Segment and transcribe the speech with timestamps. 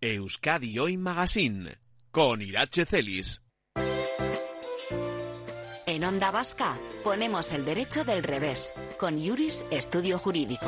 [0.00, 1.78] Euskadi Hoy Magazine
[2.12, 3.42] con Irache Celis.
[5.86, 10.66] En Onda Vasca ponemos el derecho del revés con Yuris Estudio Jurídico.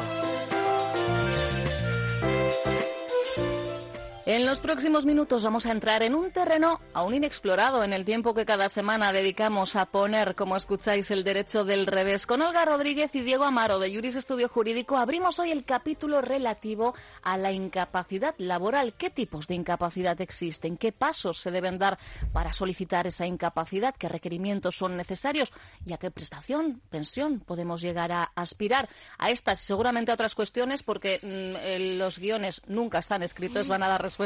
[4.32, 8.32] En los próximos minutos vamos a entrar en un terreno aún inexplorado en el tiempo
[8.32, 12.28] que cada semana dedicamos a poner, como escucháis, el derecho del revés.
[12.28, 16.94] Con Olga Rodríguez y Diego Amaro de Juris Estudio Jurídico abrimos hoy el capítulo relativo
[17.24, 18.94] a la incapacidad laboral.
[18.96, 20.76] ¿Qué tipos de incapacidad existen?
[20.76, 21.98] ¿Qué pasos se deben dar
[22.32, 23.96] para solicitar esa incapacidad?
[23.96, 25.52] ¿Qué requerimientos son necesarios?
[25.84, 28.88] ¿Y a qué prestación, pensión podemos llegar a aspirar?
[29.18, 33.82] A estas y seguramente a otras cuestiones porque mm, los guiones nunca están escritos, van
[33.82, 34.19] a dar respuesta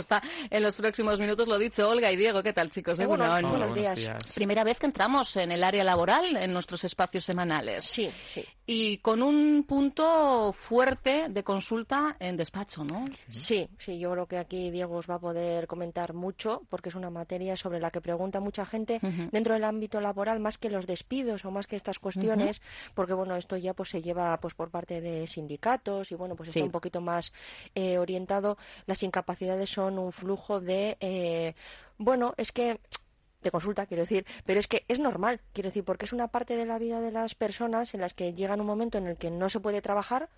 [0.50, 1.48] en los próximos minutos.
[1.48, 2.98] Lo dicho, Olga y Diego, ¿qué tal, chicos?
[2.98, 4.34] buenos, Hola, buenos, días.
[4.34, 7.84] Primera vez que entramos en el área laboral, en nuestros espacios semanales.
[7.84, 8.44] Sí, sí.
[8.66, 13.04] Y con un punto fuerte de consulta en despacho, ¿no?
[13.28, 16.94] Sí, sí, yo creo que aquí Diego os va a poder comentar mucho porque es
[16.94, 20.86] una materia sobre la que pregunta mucha gente dentro del ámbito laboral más que los
[20.86, 22.62] despidos o más que estas cuestiones,
[22.94, 26.48] porque bueno, esto ya pues se lleva pues por parte de sindicatos y bueno, pues
[26.48, 27.34] está un poquito más
[27.74, 28.56] eh, orientado.
[28.86, 31.54] Las incapacidades son un flujo de eh,
[31.98, 32.80] bueno, es que
[33.44, 36.56] de consulta, quiero decir, pero es que es normal, quiero decir, porque es una parte
[36.56, 39.30] de la vida de las personas en las que llega un momento en el que
[39.30, 40.28] no se puede trabajar,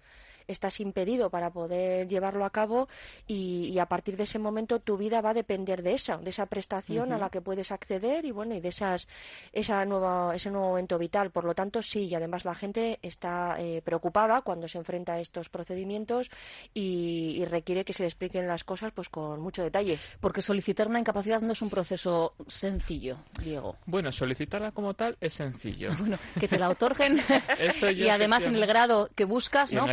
[0.49, 2.89] estás impedido para poder llevarlo a cabo
[3.27, 6.47] y, a partir de ese momento tu vida va a depender de esa, de esa
[6.47, 9.07] prestación a la que puedes acceder y bueno, y de esas,
[9.53, 11.31] esa nueva, ese nuevo momento vital.
[11.31, 15.21] Por lo tanto, sí, y además la gente está eh, preocupada cuando se enfrenta a
[15.21, 16.31] estos procedimientos
[16.75, 19.99] y, requiere que se le expliquen las cosas pues con mucho detalle.
[20.21, 23.77] Porque solicitar una incapacidad no es un proceso sencillo, Diego.
[23.87, 25.91] Bueno, solicitarla como tal es sencillo.
[26.07, 27.21] Bueno, que te la otorguen
[27.97, 29.87] y además en el grado que buscas, ¿no?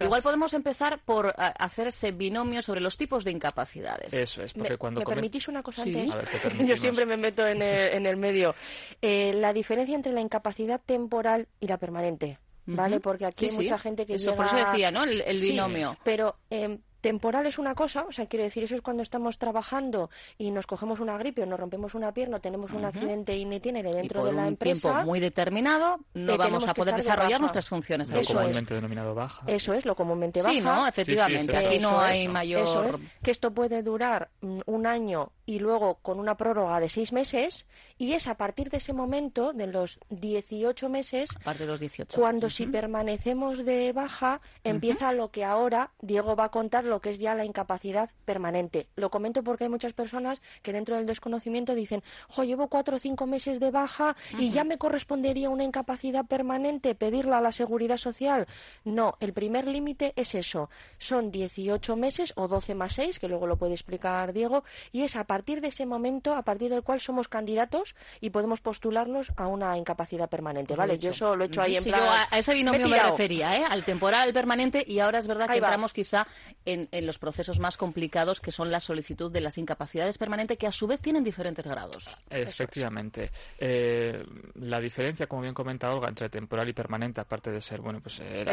[0.00, 4.12] Igual podemos empezar por eh, hacer ese binomio sobre los tipos de incapacidades.
[4.12, 5.00] Eso es, porque ¿Me, cuando...
[5.00, 6.10] ¿Me permitís una cosa antes?
[6.66, 8.54] Yo siempre me meto en el, medio.
[9.00, 12.38] Eh, la diferencia entre la incapacidad temporal y la permanente.
[12.64, 13.00] ¿Vale?
[13.00, 15.02] Porque aquí hay mucha gente que eso, Por eso decía, ¿no?
[15.02, 15.96] El, binomio.
[16.04, 20.08] pero eh, Temporal es una cosa, o sea, quiero decir, eso es cuando estamos trabajando
[20.38, 23.82] y nos cogemos una gripe o nos rompemos una pierna o tenemos un accidente initiere
[23.82, 24.88] dentro de la empresa.
[24.88, 28.08] tiempo muy determinado no vamos a poder desarrollar nuestras funciones.
[28.08, 29.42] Lo comúnmente denominado baja.
[29.46, 30.54] Eso es, lo comúnmente baja.
[30.54, 30.86] Sí, ¿no?
[30.86, 32.62] Efectivamente, aquí no hay mayor...
[32.62, 37.12] Eso que esto puede durar mm, un año y luego con una prórroga de seis
[37.12, 37.66] meses
[37.98, 42.18] y es a partir de ese momento, de los 18 meses, de los 18.
[42.18, 47.08] cuando si permanecemos de baja empieza lo que ahora Diego va a contar lo que
[47.08, 48.86] es ya la incapacidad permanente.
[48.96, 52.98] Lo comento porque hay muchas personas que dentro del desconocimiento dicen, jo, llevo cuatro o
[52.98, 57.96] cinco meses de baja y ya me correspondería una incapacidad permanente, pedirla a la seguridad
[57.96, 58.46] social.
[58.84, 60.68] No, el primer límite es eso.
[60.98, 65.16] Son 18 meses o 12 más 6, que luego lo puede explicar Diego, y es
[65.16, 69.46] a partir de ese momento, a partir del cual somos candidatos y podemos postularnos a
[69.46, 70.98] una incapacidad permanente, ¿vale?
[70.98, 72.00] Yo eso lo he hecho ahí en plan...
[72.00, 73.64] Yo a, ese binomio me, refería, ¿eh?
[73.64, 76.26] Al temporal, al permanente, y ahora es verdad que entramos quizá
[76.66, 80.66] en en, los procesos más complicados que son la solicitud de las incapacidades permanentes que
[80.66, 82.16] a su vez tienen diferentes grados.
[82.30, 83.30] Efectivamente.
[83.58, 84.24] Eh,
[84.56, 88.20] la diferencia, como bien comenta Olga, entre temporal y permanente, aparte de ser, bueno, pues
[88.20, 88.44] eh,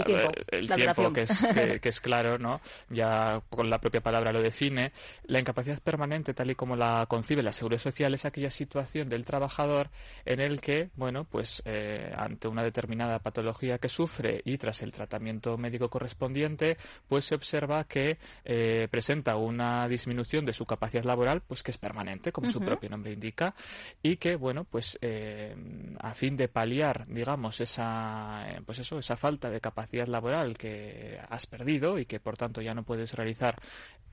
[0.50, 1.47] el tiempo, que, es,
[1.81, 2.62] que, es claro, ¿no?
[2.89, 4.91] Ya con la propia palabra lo define.
[5.25, 9.25] La incapacidad permanente, tal y como la concibe la Seguridad Social, es aquella situación del
[9.25, 9.89] trabajador
[10.25, 14.91] en el que, bueno, pues eh, ante una determinada patología que sufre y tras el
[14.91, 21.41] tratamiento médico correspondiente, pues se observa que eh, presenta una disminución de su capacidad laboral,
[21.41, 23.53] pues que es permanente, como su propio nombre indica,
[24.02, 25.56] y que, bueno, pues eh,
[26.00, 31.19] a fin de paliar, digamos, esa, eh, pues eso, esa falta de capacidad laboral que
[31.30, 33.56] has perdido y que por tanto ya no puedes realizar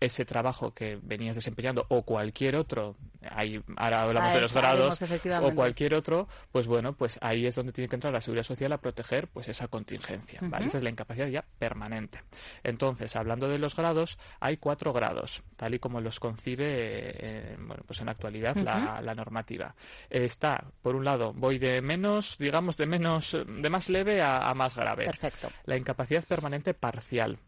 [0.01, 2.97] ese trabajo que venías desempeñando o cualquier otro,
[3.31, 5.01] ahí ahora hablamos de los grados,
[5.43, 8.73] o cualquier otro, pues bueno, pues ahí es donde tiene que entrar la seguridad social
[8.73, 10.67] a proteger pues esa contingencia, ¿vale?
[10.67, 12.21] Esa es la incapacidad ya permanente.
[12.63, 17.83] Entonces, hablando de los grados, hay cuatro grados, tal y como los concibe, eh, bueno,
[17.87, 19.75] pues en la actualidad la, normativa.
[20.11, 24.55] está, por un lado, voy de menos, digamos, de menos, de más leve a, a
[24.55, 25.07] más grave.
[25.07, 25.51] Perfecto.
[25.65, 27.39] La incapacidad permanente parcial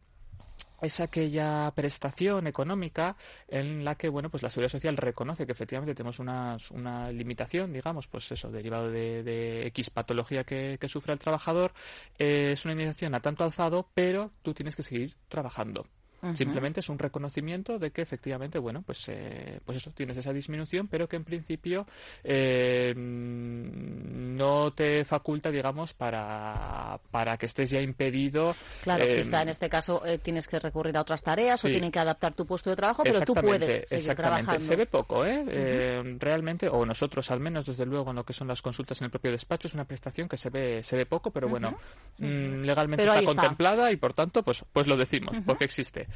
[0.80, 3.16] es aquella prestación económica
[3.48, 7.72] en la que bueno pues la seguridad social reconoce que efectivamente tenemos una, una limitación
[7.72, 11.72] digamos pues eso derivado de, x patología que, sufre el trabajador
[12.18, 15.86] es una indemnización a tanto alzado pero tú tienes que seguir trabajando
[16.34, 20.88] Simplemente es un reconocimiento de que efectivamente, bueno, pues, eh, pues eso, tienes esa disminución,
[20.88, 21.86] pero que en principio
[22.24, 28.48] eh, no te faculta, digamos, para, para que estés ya impedido.
[28.82, 32.34] Claro, quizá en este caso tienes que recurrir a otras tareas o tienen que adaptar
[32.34, 34.60] tu puesto de trabajo, pero tú puedes seguir trabajando.
[34.60, 36.02] Se ve poco, ¿eh?
[36.18, 39.10] Realmente, o nosotros al menos, desde luego, en lo que son las consultas en el
[39.10, 41.78] propio despacho, es una prestación que se ve, se ve poco, pero bueno,
[42.18, 46.07] mm, legalmente está contemplada y por tanto, pues, pues lo decimos, porque existe.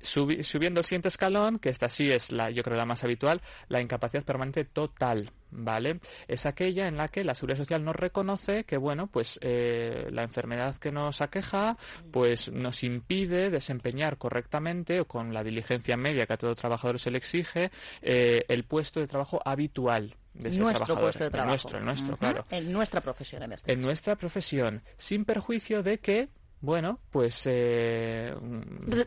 [0.00, 3.80] Subiendo el siguiente escalón, que esta sí es la, yo creo la más habitual, la
[3.80, 5.30] incapacidad permanente total.
[5.56, 6.00] ¿Vale?
[6.26, 10.24] Es aquella en la que la Seguridad Social nos reconoce que, bueno, pues eh, la
[10.24, 11.76] enfermedad que nos aqueja,
[12.10, 17.12] pues nos impide desempeñar correctamente o con la diligencia media que a todo trabajador se
[17.12, 17.70] le exige
[18.02, 21.50] eh, el puesto de trabajo habitual, de ese nuestro puesto de trabajo.
[21.50, 22.42] nuestro, nuestro, claro.
[22.50, 26.30] En nuestra profesión, en este En nuestra profesión, sin perjuicio de que
[26.64, 27.46] bueno, pues...
[27.50, 28.34] Eh,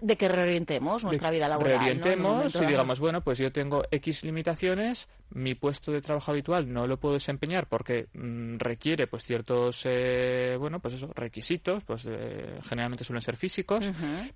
[0.01, 1.79] de, que reorientemos nuestra vida laboral.
[1.79, 6.87] Reorientemos y digamos, bueno, pues yo tengo X limitaciones, mi puesto de trabajo habitual no
[6.87, 12.59] lo puedo desempeñar porque mm, requiere pues ciertos, eh, bueno, pues eso, requisitos, pues eh,
[12.63, 13.91] generalmente suelen ser físicos,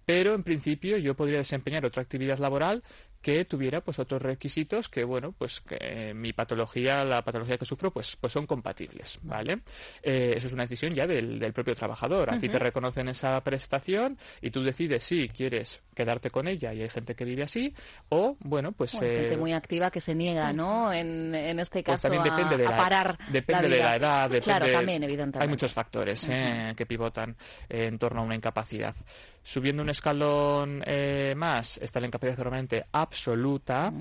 [0.05, 2.83] pero en principio yo podría desempeñar otra actividad laboral
[3.21, 7.91] que tuviera pues otros requisitos que bueno pues que mi patología la patología que sufro
[7.91, 9.61] pues pues son compatibles vale
[10.01, 12.33] eso es una decisión ya del, del propio trabajador.
[12.33, 16.81] A ti te reconocen esa prestación y tú decides si quieres quedarte con ella y
[16.81, 17.73] hay gente que vive así
[18.09, 21.83] o bueno pues hay gente eh, muy activa que se niega no en, en este
[21.83, 25.03] pues caso también depende a, de la, parar depende de la edad depende, claro también
[25.03, 25.43] evidentemente.
[25.43, 27.35] hay muchos factores eh, que pivotan
[27.69, 28.95] en torno a una incapacidad
[29.43, 33.91] Subiendo un escalón eh, más está la incapacidad permanente absoluta.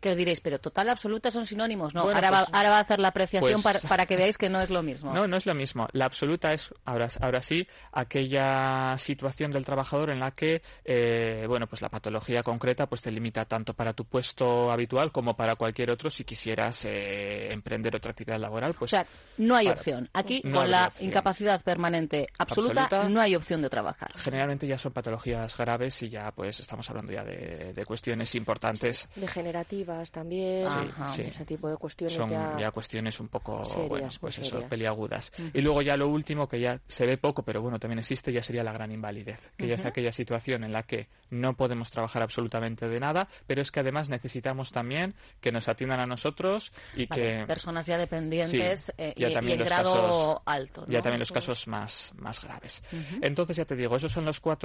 [0.00, 2.02] Que os diréis, pero total absoluta son sinónimos, ¿no?
[2.02, 4.60] ahora, va, pues, ahora, va, a hacer la apreciación pues para, que veáis que no
[4.60, 5.12] es lo mismo.
[5.12, 5.86] No, no es lo mismo.
[5.92, 11.66] La absoluta es, ahora, ahora sí, aquella situación del trabajador en la que, eh, bueno,
[11.66, 15.90] pues la patología concreta pues te limita tanto para tu puesto habitual como para cualquier
[15.90, 18.74] otro si quisieras eh, emprender otra actividad laboral.
[18.74, 19.06] Pues, o sea,
[19.36, 20.08] no hay opción.
[20.14, 24.12] Aquí, con la incapacidad permanente absoluta, no hay opción de trabajar.
[24.16, 29.08] Generalmente ya son patologías graves y ya pues estamos hablando ya de, cuestiones importantes.
[29.16, 30.66] Degenerativas también,
[31.06, 32.14] sí, ese tipo de cuestiones.
[32.14, 35.32] Son ya, cuestiones un poco, bueno, pues eso, peliagudas.
[35.52, 38.42] Y luego ya lo último, que ya se ve poco, pero bueno, también existe, ya
[38.42, 42.22] sería la gran invalidez, que ya es aquella situación en la que no podemos trabajar
[42.22, 47.06] absolutamente de nada, pero es que además necesitamos también que nos atiendan a nosotros y
[47.06, 47.44] que...
[47.46, 50.84] Personas ya dependientes eh, y, en grado alto.
[50.86, 52.82] Ya también los casos más, más graves.
[53.20, 54.59] Entonces, ya te digo, esos son los cuatro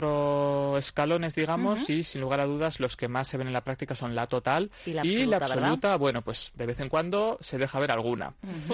[0.78, 3.96] escalones, digamos, y sin lugar a dudas los que más se ven en la práctica
[3.96, 4.94] son la total y
[5.26, 5.96] la absoluta.
[5.98, 8.34] bueno, pues de vez en cuando se deja ver alguna,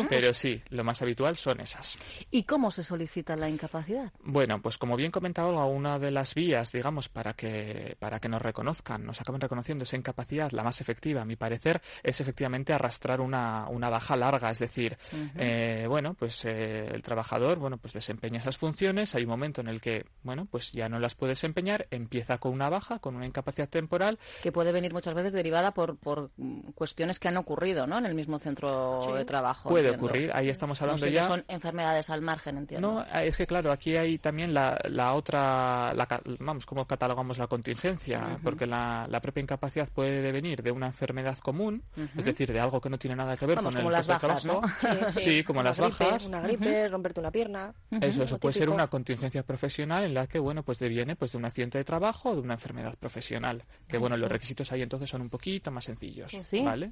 [0.10, 1.98] pero sí, lo más habitual son esas.
[2.32, 4.12] ¿Y cómo se solicita la incapacidad?
[4.24, 8.42] Bueno, pues como bien comentaba una de las vías, digamos, para que para que nos
[8.42, 13.22] reconozcan, nos acaben reconociendo esa incapacidad, la más efectiva, a mi parecer, es efectivamente arrastrar
[13.22, 14.98] una, una baja larga, es decir,
[15.38, 19.68] eh, bueno, pues eh, el trabajador, bueno, pues desempeña esas funciones, hay un momento en
[19.68, 23.25] el que, bueno, pues ya no las puede desempeñar, empieza con una baja, con una
[23.25, 24.19] incapacidad temporal.
[24.42, 26.31] Que puede venir muchas veces derivada por, por
[26.75, 27.98] cuestiones que han ocurrido ¿no?
[27.98, 29.69] en el mismo centro de trabajo.
[29.69, 31.24] Puede ocurrir, ahí estamos hablando ya.
[31.24, 33.06] son enfermedades al margen, entiendo.
[33.06, 35.94] No, es que claro, aquí hay también la, la otra,
[36.40, 41.38] vamos, cómo catalogamos la contingencia, porque la, la, propia incapacidad puede venir de una enfermedad
[41.40, 41.84] común,
[42.18, 44.62] es decir, de algo que no tiene nada que ver con el las bajas, trabajo.
[45.12, 46.25] Sí, como las bajas.
[46.25, 47.74] Una gripe, romperte una pierna.
[48.00, 51.38] Eso, eso puede ser una contingencia profesional en la que, bueno, pues deviene pues de
[51.39, 53.63] un accidente de trabajo o de una enfermedad profesional.
[53.88, 56.31] Que bueno, los requisitos ahí entonces son un poquito más sencillos.
[56.31, 56.62] ¿Sí?
[56.62, 56.92] ¿vale?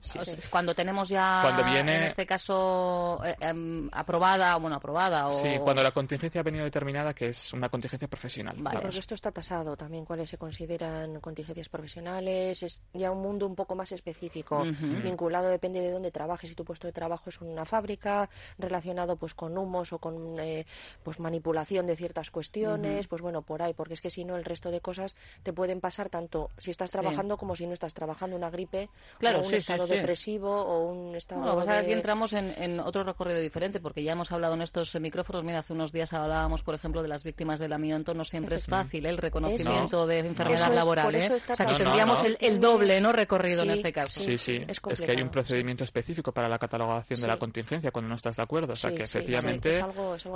[0.49, 1.97] cuando tenemos ya, cuando viene...
[1.97, 5.27] en este caso, eh, em, aprobada, bueno, aprobada.
[5.27, 5.31] O...
[5.31, 8.55] Sí, cuando la contingencia ha venido determinada que es una contingencia profesional.
[8.59, 12.63] Vale, porque esto está tasado también, cuáles se consideran contingencias profesionales.
[12.63, 14.63] Es ya un mundo un poco más específico,
[15.03, 16.49] vinculado, depende de dónde trabajes.
[16.49, 20.65] Si tu puesto de trabajo es una fábrica, relacionado pues con humos o con eh,
[21.03, 24.45] pues manipulación de ciertas cuestiones, pues bueno, por ahí, porque es que si no el
[24.45, 28.35] resto de cosas te pueden pasar tanto si estás trabajando como si no estás trabajando,
[28.37, 28.89] una gripe,
[29.19, 31.77] claro, o un estado depresivo o un estado bueno, de...
[31.77, 35.73] aquí entramos en, otro recorrido diferente porque ya hemos hablado en estos micrófonos, mira, hace
[35.73, 39.09] unos días hablábamos, por ejemplo, de las víctimas del amianto, no siempre es fácil ¿eh?
[39.09, 41.29] el reconocimiento de enfermedad laboral, ¿eh?
[41.29, 44.21] o sea, que tendríamos el, doble, ¿no?, recorrido en este caso.
[44.21, 48.09] Sí, sí, es, que hay un procedimiento específico para la catalogación de la contingencia cuando
[48.09, 49.83] no estás de acuerdo, o sea, que efectivamente...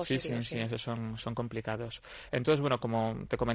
[0.02, 2.02] sí, sí, sí, esos son, son complicados.
[2.32, 3.53] Entonces, bueno, como te comentaba,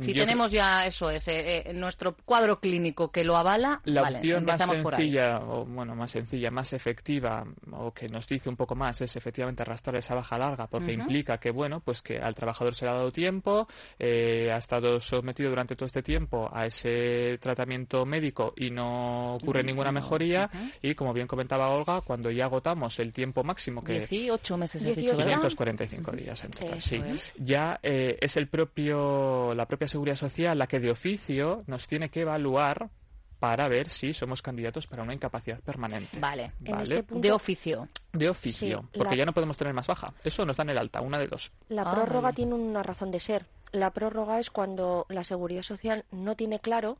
[0.00, 4.64] si tenemos ya eso, ese, eh, nuestro cuadro clínico que lo avala, la opción más
[4.64, 9.16] sencilla, o bueno, más sencilla, más efectiva, o que nos dice un poco más, es
[9.16, 12.90] efectivamente arrastrar esa baja larga, porque implica que, bueno, pues que al trabajador se le
[12.90, 18.52] ha dado tiempo, eh, ha estado sometido durante todo este tiempo a ese tratamiento médico
[18.56, 20.50] y no ocurre ninguna mejoría
[20.82, 24.96] y como bien comentaba Olga, cuando ya agotamos el tiempo máximo que 18 meses has
[24.96, 25.40] 18, dicho, ¿verdad?
[25.40, 26.96] 545 días en total, sí.
[26.96, 27.32] es.
[27.38, 29.07] Ya eh, es el propio
[29.54, 32.90] la propia seguridad social la que de oficio nos tiene que evaluar
[33.38, 36.18] para ver si somos candidatos para una incapacidad permanente.
[36.18, 36.52] Vale.
[36.64, 36.82] En Vale.
[36.82, 37.86] este punto, De oficio.
[38.12, 40.12] De oficio, Sí, porque la- ya no podemos tener más baja.
[40.24, 41.52] Eso nos dan el alta, una de dos.
[41.68, 42.34] la Ah, prórroga vale.
[42.36, 43.46] tiene una razón de ser.
[43.70, 46.98] La prórroga es cuando la seguridad social no tiene claro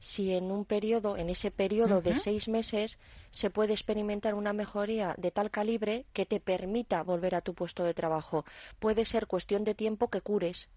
[0.00, 2.98] si en un periodo, en ese periodo de seis meses,
[3.30, 7.84] se puede experimentar una mejoría de tal calibre que te permita volver a tu puesto
[7.84, 8.44] de trabajo.
[8.80, 10.68] Puede ser cuestión de tiempo que cures.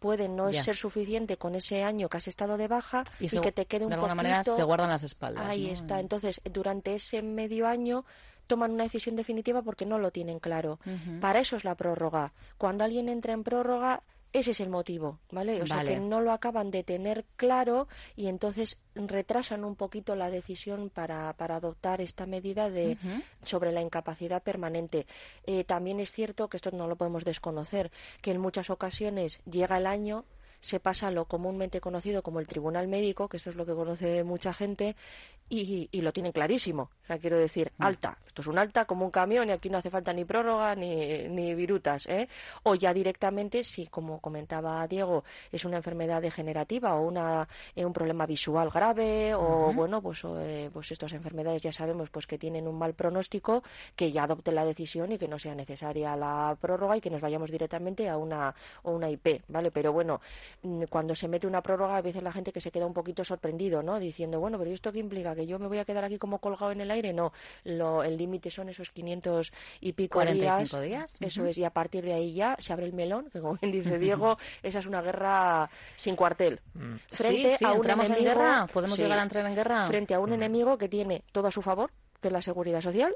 [0.00, 0.62] Puede no Ya.
[0.62, 3.84] ser suficiente con ese año que has estado de baja y, se- que te quede
[3.84, 4.28] un de alguna poquito.
[4.32, 5.46] manera se guardan las espaldas.
[5.46, 5.72] Ahí ¿no?
[5.74, 6.00] está.
[6.00, 8.04] Entonces, durante ese medio año
[8.46, 10.80] toman una decisión definitiva porque no lo tienen claro.
[11.20, 12.32] Para eso es la prórroga.
[12.58, 15.60] Cuando alguien entra en prórroga, ese es el motivo, ¿vale?
[15.62, 20.30] O sea, que no lo acaban de tener claro y entonces retrasan un poquito la
[20.30, 22.96] decisión para, para adoptar esta medida de
[23.42, 25.06] sobre la incapacidad permanente.
[25.46, 27.90] Eh, también es cierto que esto no lo podemos desconocer,
[28.22, 30.24] que en muchas ocasiones llega el año
[30.60, 34.24] se pasa lo comúnmente conocido como el tribunal médico, que esto es lo que conoce
[34.24, 34.96] mucha gente,
[35.48, 36.90] y, y lo tienen clarísimo.
[37.02, 37.82] O sea, quiero decir, Mm.
[37.82, 38.18] alta.
[38.26, 41.26] Esto es un alta como un camión y aquí no hace falta ni prórroga ni,
[41.28, 42.06] ni virutas.
[42.06, 42.28] ¿eh?
[42.62, 47.92] O ya directamente, si como comentaba Diego, es una enfermedad degenerativa o una, eh, un
[47.92, 52.68] problema visual grave o, bueno, pues, eh, pues estas enfermedades ya sabemos pues que tienen
[52.68, 53.64] un mal pronóstico,
[53.96, 57.20] que ya adopte la decisión y que no sea necesaria la prórroga y que nos
[57.20, 59.70] vayamos directamente a una, o una IP, ¿vale?
[59.72, 60.20] Pero bueno,
[60.88, 63.82] cuando se mete una prórroga, a veces la gente que se queda un poquito sorprendido,
[63.82, 63.98] ¿no?
[63.98, 65.34] Diciendo, bueno, pero ¿y esto qué implica?
[65.34, 67.12] ¿Que yo me voy a quedar aquí como colgado en el aire?
[67.12, 67.32] No,
[67.64, 71.18] lo, el límite son esos 500 y pico 45 días.
[71.18, 73.56] días, Eso es, y a partir de ahí ya se abre el melón, que como
[73.60, 76.60] bien dice Diego, esa es una guerra sin cuartel.
[76.74, 76.96] Mm.
[77.12, 78.66] Frente sí, sí, a un entramos en enemigo, guerra.
[78.72, 79.86] Podemos sí, llegar a entrar en guerra.
[79.86, 81.90] frente a un enemigo que tiene todo a su favor,
[82.20, 83.14] que la seguridad social,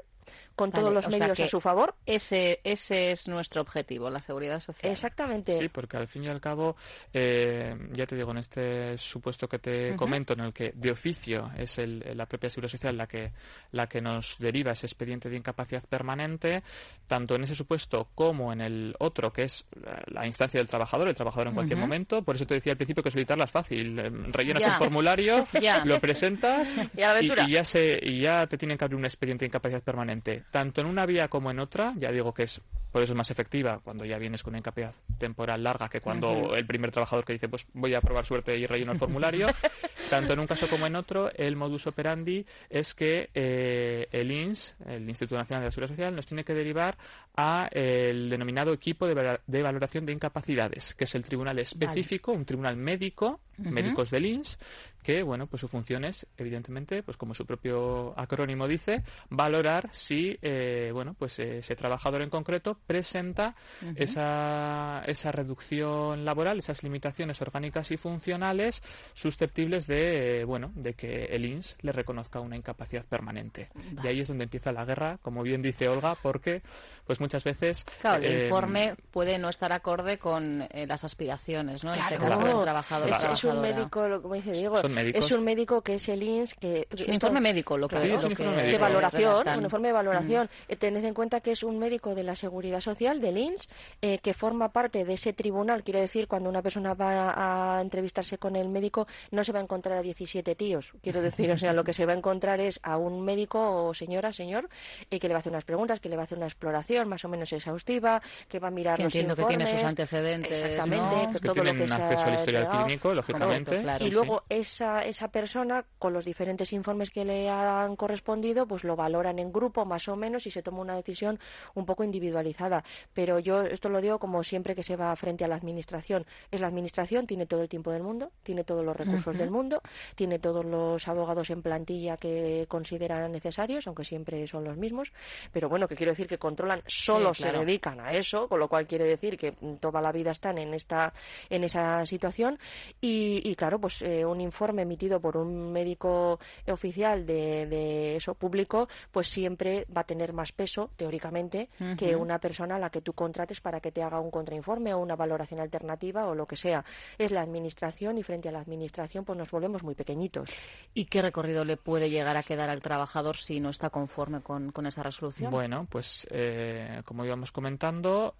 [0.55, 1.95] con Vale, todos los medios a su favor.
[2.05, 4.91] Ese, ese es nuestro objetivo, la seguridad social.
[4.91, 5.51] Exactamente.
[5.51, 6.75] Sí, porque al fin y al cabo,
[7.13, 9.97] eh, ya te digo, en este supuesto que te Ujú.
[9.97, 13.31] comento, en el que de oficio es el- la propia Seguridad Social la que,
[13.71, 16.63] la que nos deriva ese expediente de incapacidad permanente,
[17.07, 19.65] tanto en ese supuesto como en el otro, que es
[20.07, 21.85] la, instancia del trabajador, el trabajador en cualquier Ujú.
[21.87, 22.23] momento.
[22.23, 23.99] Por eso te decía al principio que solicitarla es fácil.
[23.99, 24.71] Eh, Rellenas Ya.
[24.73, 25.85] un formulario, Ya.
[25.85, 26.75] lo presentas
[27.21, 30.43] Y y ya se, y ya te tienen que abrir un expediente de incapacidad permanente.
[30.51, 32.61] Tanto en una vía como en otra, ya digo que es
[32.95, 36.55] por eso es más efectiva cuando ya vienes con una incapacidad temporal larga que cuando
[36.55, 39.47] el primer trabajador que dice pues voy a probar suerte y relleno el formulario.
[40.09, 44.77] Tanto en un caso como en otro, el modus operandi es que eh, el INS,
[44.87, 46.97] el Instituto Nacional de la Seguridad Social, nos tiene que derivar
[47.35, 52.77] a el denominado equipo de, valoración de incapacidades, que es el tribunal específico, un tribunal
[52.77, 54.57] médico, médicos del INS,
[55.05, 60.37] que bueno, pues su función es, evidentemente, pues como su propio acrónimo dice, valorar si
[60.41, 63.55] eh, bueno, pues ese trabajador en concreto presenta
[63.95, 68.81] esa, esa reducción laboral, esas limitaciones orgánicas y funcionales
[69.13, 73.69] susceptibles de, eh, bueno, de que el INS le reconozca una incapacidad permanente.
[74.03, 76.63] Y ahí es donde empieza la guerra, como bien dice Olga, porque
[77.05, 81.83] pues muchas veces Claro, el eh, informe puede no estar acorde con eh, las aspiraciones,
[81.83, 81.93] ¿no?
[81.93, 82.37] En este Claro.
[82.39, 83.09] caso del trabajador.
[83.09, 86.53] es, es un médico, lo- como dice Diego, es un médico que es el INS,
[86.55, 88.71] que Es un esto- informe médico lo que, Sí, es un informe médico.
[88.71, 90.49] de valoración, un informe de valoración.
[90.67, 93.67] Eh, tened en cuenta que es un médico de la Seguridad Social, del INS,
[94.01, 95.83] eh, que forma parte de ese tribunal.
[95.83, 99.63] Quiero decir, cuando una persona va a entrevistarse con el médico, no se va a
[99.63, 100.93] encontrar a 17 tíos.
[101.01, 103.93] Quiero decir, o sea, lo que se va a encontrar es a un médico o
[103.93, 104.69] señora, señor,
[105.09, 107.07] eh, que le va a hacer unas preguntas, que le va a hacer una exploración
[107.15, 110.61] más o menos exhaustiva, que va a mirar Que los entiendo que tiene sus antecedentes,
[110.61, 111.31] Exactamente, ¿no?
[111.31, 113.69] que que todo lo que ha acceso al historial clínico, lógicamente.
[113.71, 113.99] Correcto, claro.
[113.99, 114.13] sí, Y sí.
[114.13, 119.39] luego esa, esa persona, con los diferentes informes que le han correspondido, pues lo valoran
[119.39, 121.39] en grupo más o menos y se toma una decisión
[121.73, 122.83] un poco individualizada.
[123.13, 126.25] Pero yo esto lo digo como siempre que se va frente a la administración.
[126.51, 129.81] Es la administración, tiene todo el tiempo del mundo, tiene todos los recursos del mundo,
[130.15, 135.13] tiene todos los abogados en plantilla que consideran necesarios, aunque siempre son los mismos.
[135.53, 137.59] Pero bueno, que quiero decir que controlan, solo Sí, claro.
[137.59, 140.73] se dedican a eso, con lo cual quiere decir que toda la vida están en
[140.73, 141.13] esta
[141.49, 142.57] en esa situación
[143.01, 148.33] y, y, claro pues eh, un informe emitido por un médico oficial de, de eso
[148.35, 153.01] público pues siempre va a tener más peso teóricamente que una persona a la que
[153.01, 156.55] tú contrates para que te haga un contrainforme o una valoración alternativa o lo que
[156.55, 156.83] sea
[157.17, 160.49] es la administración y frente a la administración pues nos volvemos muy pequeñitos
[160.93, 164.71] ¿Y qué recorrido le puede llegar a quedar al trabajador si no está conforme con,
[164.71, 165.51] con esa resolución?
[165.51, 168.35] Bueno, pues eh, como íbamos comentando,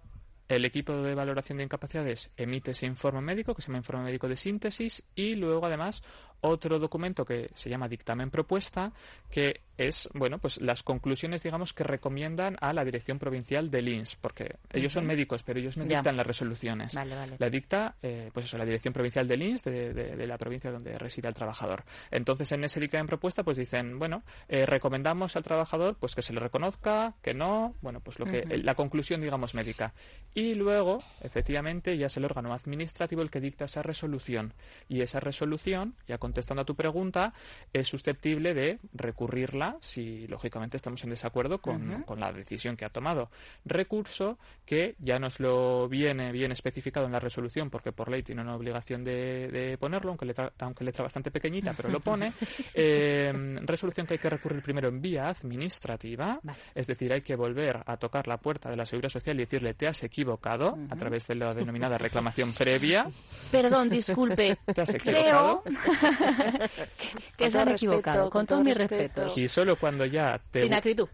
[0.48, 4.28] el equipo de valoración de incapacidades emite ese informe médico, que se llama informe médico
[4.28, 6.02] de síntesis, y luego además
[6.40, 8.92] otro documento que se llama dictamen propuesta,
[9.30, 14.16] que es, bueno, pues las conclusiones, digamos, que recomiendan a la Dirección Provincial del INS,
[14.16, 16.94] porque ellos son médicos, pero ellos no dictan las resoluciones.
[16.94, 21.28] La dicta, eh, pues eso, la Dirección Provincial del INS de, la provincia donde reside
[21.28, 21.84] el trabajador.
[22.10, 26.32] Entonces, en ese dictamen propuesta, pues dicen, bueno, eh, recomendamos al trabajador, pues que se
[26.32, 29.92] le reconozca, que no, bueno, pues lo que, la conclusión, digamos, médica.
[30.34, 34.54] Y luego, efectivamente, ya es el órgano administrativo el que dicta esa resolución.
[34.88, 37.34] Y esa resolución, ya contestando a tu pregunta,
[37.72, 43.30] es susceptible de recurrirla si, lógicamente, estamos en desacuerdo con, la decisión que ha tomado.
[43.64, 48.42] Recurso que ya nos lo viene bien especificado en la resolución, porque por ley tiene
[48.42, 52.32] una obligación de, ponerlo, aunque letra, aunque letra bastante pequeñita, pero lo pone.
[52.78, 53.32] Eh,
[53.62, 56.40] resolución que hay que recurrir primero en vía administrativa,
[56.74, 59.74] es decir, hay que volver a tocar la puerta de la Seguridad Social y decirle
[59.74, 63.06] te has equivocado a través de la denominada reclamación previa.
[63.50, 64.58] Perdón, disculpe.
[64.74, 65.62] Te has equivocado.
[67.36, 69.36] que se han equivocado, con, todos mis respetos.
[69.36, 71.08] Y solo cuando ya te, Sin acritud.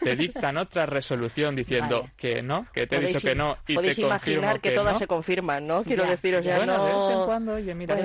[0.00, 3.96] te dictan otra resolución diciendo que no, que te he dicho que no y podéis
[3.96, 5.84] te imaginar que, todas se confirman, ¿no?
[5.84, 6.84] Quiero decir, o sea, bueno, no...
[6.86, 7.98] de vez en cuando, oye, mira,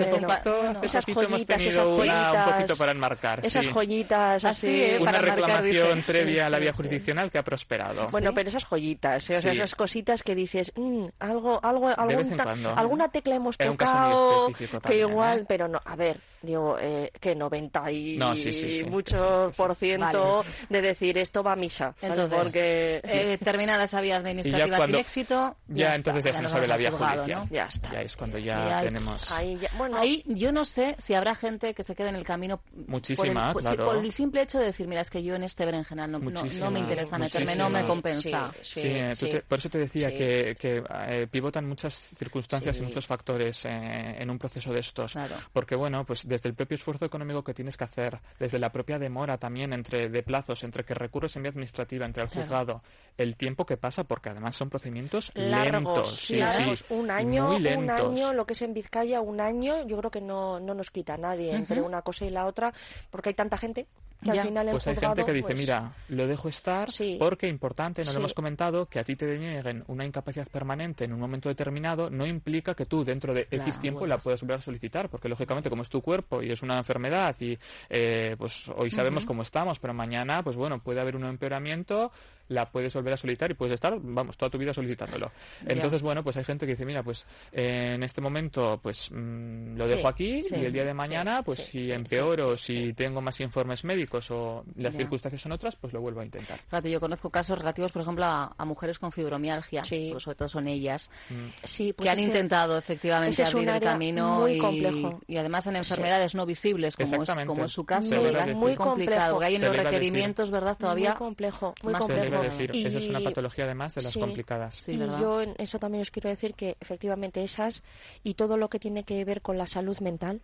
[0.82, 3.40] esas joyitas, hemos tenido una, un poquito para enmarcar.
[3.46, 5.00] Esas joyitas así, así ¿eh?
[5.00, 8.08] Una reclamación dice, previa a la vía jurisdiccional que ha prosperado.
[8.12, 9.38] Bueno, pero esas joyitas, ¿eh?
[9.38, 12.38] o sea, esas cositas que dices, mmm, algo, algo, algún
[12.76, 14.50] alguna tecla hemos tocado
[14.86, 15.46] que igual, ¿eh?
[15.48, 20.82] pero no, a ver, digo, eh, que 90 y no, sí, muchos por ciento de
[20.82, 21.96] decir esto va a misa.
[22.02, 23.02] Entonces, porque...
[23.04, 25.56] eh, terminada esa vía administrativa cuando, sin éxito.
[25.68, 27.28] Ya, ya entonces está, ya se nos sabe la vía judicial.
[27.28, 27.48] ¿no?
[27.50, 27.92] Ya está.
[27.92, 29.32] Ya es cuando ya, ahí, tenemos.
[29.32, 32.24] Ahí, ya, bueno, ahí yo no sé si habrá gente que se quede en el
[32.24, 32.62] camino.
[32.88, 33.86] Muchísima, por el, claro.
[33.86, 36.44] por el simple hecho de decir, mira, es que yo en este berenjenal no, no,
[36.44, 38.48] no me interesa meterme, no me compensa.
[38.62, 42.84] Sí, sí, sí te, por eso te decía que, que eh, pivotan muchas circunstancias y
[42.84, 45.14] muchos factores eh, en un proceso de estos.
[45.14, 45.36] Claro.
[45.52, 49.00] Porque, bueno, pues desde el propio esfuerzo económico que tienes que hacer, desde la propia
[49.00, 52.82] demora también entre de plazos, entre que recurres en vía administrativa, entre el juzgado,
[53.18, 56.16] el tiempo que pasa, porque además son procedimientos largos, lentos.
[56.16, 56.80] Sí, largos.
[56.80, 58.08] sí, un año, muy lentos.
[58.08, 60.92] un año, lo que es en Vizcaya, un año, yo creo que no, no nos
[60.92, 61.58] quita nadie uh -huh.
[61.58, 62.74] entre una cosa y la otra,
[63.12, 63.86] porque hay tanta gente
[64.24, 64.42] que ya.
[64.42, 65.58] al final pues hay gente que dice, pues...
[65.58, 67.18] mira, lo dejo estar sí.
[67.20, 68.14] porque importante, no sí.
[68.14, 72.10] lo hemos comentado, que a ti te denieguen una incapacidad permanente en un momento determinado
[72.10, 75.10] no implica que tú dentro de claro, X tiempo bueno, la puedas volver a solicitar,
[75.10, 77.58] porque lógicamente como es tu cuerpo y es una enfermedad y
[77.90, 79.28] eh, pues hoy sabemos uh -huh.
[79.28, 82.12] cómo estamos, pero mañana pues bueno, puede haber un empeoramiento,
[82.50, 85.32] la puedes volver a solicitar y puedes estar, vamos, toda tu vida solicitándolo.
[85.66, 86.08] Entonces, yeah.
[86.08, 89.88] bueno, pues hay gente que dice, mira, pues eh, en este momento pues mmm, lo
[89.88, 93.40] dejo aquí sí, y el día de mañana, sí, pues si empeoro, si tengo más
[93.40, 95.04] informes médicos o las yeah.
[95.04, 96.60] circunstancias son otras, pues lo vuelvo a intentar.
[96.60, 100.08] Fíjate, yo conozco casos relativos, por ejemplo, a, a mujeres con fibromialgia, sí.
[100.10, 101.48] pero sobre todo son ellas, mm.
[101.64, 105.22] sí, pues que han ese, intentado efectivamente es abrir el camino muy y, complejo.
[105.28, 108.48] y, además en enfermedades no visibles, como es, como es su caso, muy, ¿verdad?
[108.50, 109.40] muy complicado.
[109.40, 110.78] Que hay los requerimientos, ¿verdad?
[110.78, 112.33] Todavía muy complejo, muy más complejo.
[112.42, 114.76] Decir, y, eso es una patología además de las sí, complicadas.
[114.76, 115.20] Sí, y ¿verdad?
[115.20, 117.84] yo en eso también os quiero decir que efectivamente esas
[118.24, 120.42] y todo lo que tiene que ver con la salud mental,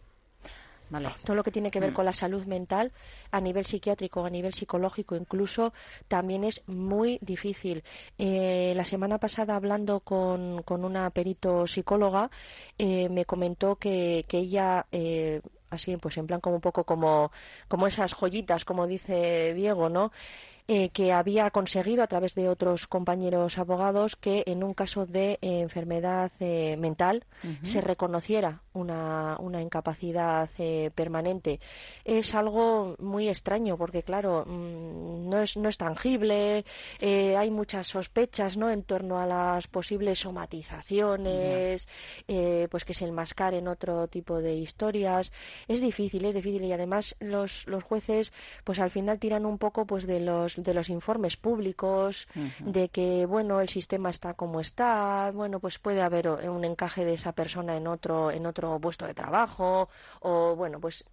[0.89, 1.09] Vale.
[1.23, 1.93] Todo lo que tiene que ver Mm.
[1.93, 2.91] con la salud mental
[3.31, 5.73] a nivel psiquiátrico, a nivel psicológico, incluso
[6.07, 7.83] también es muy difícil.
[8.17, 12.31] Eh, la semana pasada, hablando con, con una perito psicóloga,
[12.77, 14.85] eh, me comentó que, que ella.
[14.91, 17.31] Eh, así pues en plan como un poco como
[17.67, 20.11] como esas joyitas como dice Diego no
[20.71, 25.39] eh, que había conseguido a través de otros compañeros abogados que en un caso de
[25.41, 27.65] eh, enfermedad eh, mental uh -huh.
[27.65, 31.59] se reconociera una, una incapacidad eh, permanente.
[32.05, 36.63] Es algo muy extraño porque, claro, mmm, no, es, no es tangible,
[37.01, 38.69] hay muchas sospechas ¿no?
[38.69, 41.87] en torno a las posibles somatizaciones,
[42.27, 42.67] yeah.
[42.67, 45.31] pues que se enmascaren otro tipo de historias.
[45.67, 49.85] Es difícil, es difícil y además los, los jueces pues al final tiran un poco
[49.85, 52.71] pues de los de los informes públicos, uh -huh.
[52.71, 57.13] de que bueno el sistema está como está, bueno pues puede haber un encaje de
[57.13, 59.89] esa persona en otro en otro puesto de trabajo
[60.21, 61.05] o bueno pues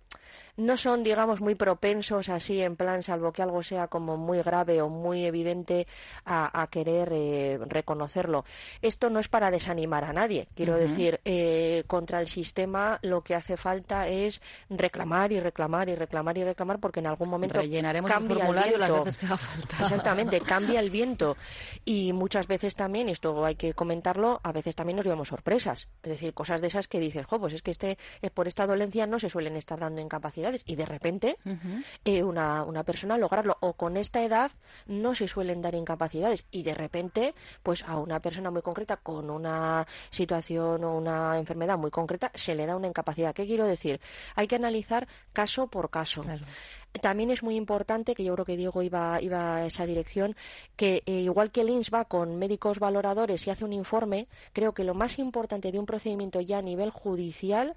[0.57, 4.81] no son, digamos, muy propensos así en plan, salvo que algo sea como muy grave
[4.83, 5.87] o muy evidente
[6.25, 8.45] a, a querer eh, reconocerlo.
[8.83, 10.49] Esto no es para desanimar a nadie.
[10.55, 10.81] Quiero uh -huh.
[10.81, 14.41] decir, eh, contra el sistema lo que hace falta es
[14.71, 18.73] reclamar y reclamar y reclamar y reclamar porque en algún momento Rellenaremos cambia el formulario
[18.75, 18.95] el viento.
[18.97, 19.77] las veces que haga falta.
[19.83, 21.37] Exactamente, cambia el viento.
[21.85, 25.89] Y muchas veces también, esto hay que comentarlo, a veces también nos llevamos sorpresas.
[26.03, 27.97] Es decir, cosas de esas que dices, jo, pues es que este,
[28.35, 31.37] por esta dolencia no se suelen estar dando incapacidad y de repente
[32.05, 33.57] eh, una, una persona lograrlo.
[33.61, 34.51] O con esta edad
[34.87, 39.31] no se suelen dar incapacidades y de repente, pues a una persona muy concreta con
[39.31, 43.35] una situación o una enfermedad muy concreta se le da una incapacidad.
[43.35, 44.01] ¿Qué quiero decir?
[44.35, 46.25] Hay que analizar caso por caso.
[46.99, 50.37] También es muy importante, que yo creo que Diego iba, iba a esa dirección,
[50.77, 54.73] que eh, igual que el INS va con médicos valoradores y hace un informe, creo
[54.73, 57.75] que lo más importante de un procedimiento ya a nivel judicial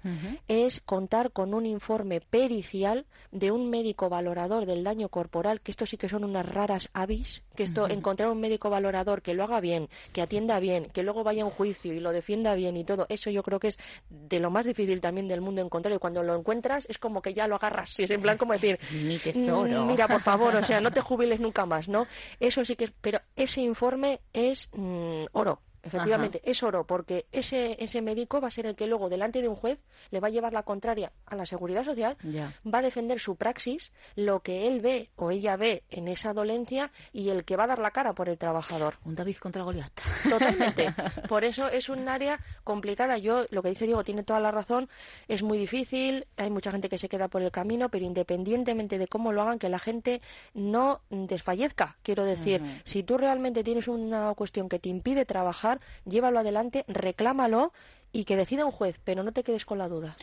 [0.48, 5.86] es contar con un informe pericial de un médico valorador del daño corporal, que esto
[5.86, 9.60] sí que son unas raras avis, que esto, encontrar un médico valorador que lo haga
[9.60, 12.84] bien, que atienda bien, que luego vaya a un juicio y lo defienda bien y
[12.84, 13.78] todo, eso yo creo que es
[14.08, 17.34] de lo más difícil también del mundo encontrar y cuando lo encuentras es como que
[17.34, 18.78] ya lo agarras, y es en plan como decir,
[19.18, 19.82] tesoro.
[19.82, 22.06] Mm, mira, por favor, o sea, no te jubiles nunca más, ¿no?
[22.38, 25.60] Eso sí que es, pero ese informe es mm, oro.
[25.82, 29.48] Efectivamente, es oro, porque ese, ese médico va a ser el que luego, delante de
[29.48, 29.78] un juez,
[30.10, 33.92] le va a llevar la contraria a la seguridad social, va a defender su praxis,
[34.16, 37.68] lo que él ve o ella ve en esa dolencia y el que va a
[37.68, 38.98] dar la cara por el trabajador.
[39.04, 39.92] Un David contra Goliat.
[40.28, 40.94] Totalmente.
[41.28, 43.18] Por eso es un área complicada.
[43.18, 44.88] Yo, lo que dice Diego, tiene toda la razón,
[45.28, 49.08] es muy difícil, hay mucha gente que se queda por el camino, pero independientemente de
[49.08, 50.20] cómo lo hagan, que la gente
[50.54, 51.96] no desfallezca.
[52.02, 55.69] Quiero decir, si tú realmente tienes una cuestión que te impide trabajar,
[56.04, 57.72] llévalo adelante, reclámalo
[58.12, 60.16] y que decida un juez, pero no te quedes con la duda.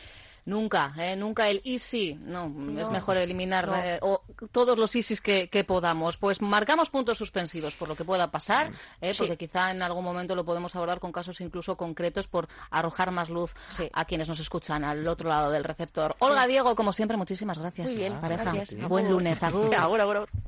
[0.48, 1.14] Nunca, ¿eh?
[1.14, 2.14] nunca el easy.
[2.14, 4.00] No, es mejor eliminar eh,
[4.50, 6.16] todos los easys que, podamos.
[6.16, 9.12] Pues marcamos puntos suspensivos por lo que pueda pasar, ¿eh?
[9.18, 13.28] porque quizá en algún momento lo podemos abordar con casos incluso concretos por arrojar más
[13.28, 13.54] luz
[13.92, 16.16] a quienes nos escuchan al otro lado del receptor.
[16.20, 17.90] Olga, Diego, como siempre, muchísimas gracias.
[17.90, 18.54] Muy bien, pareja.
[18.88, 19.42] Buen lunes.
[19.42, 20.28] Agur.